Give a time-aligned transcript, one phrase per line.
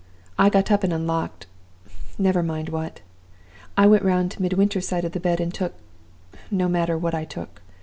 [0.35, 1.45] I got up, and unlocked
[2.17, 3.01] never mind what.
[3.77, 5.75] I went round to Midwinter's side of the bed, and took
[6.49, 7.61] no matter what I took.